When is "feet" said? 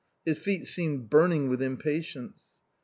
0.39-0.65